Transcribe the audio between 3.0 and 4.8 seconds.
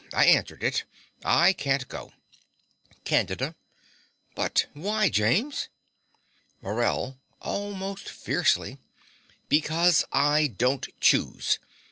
CANDIDA. But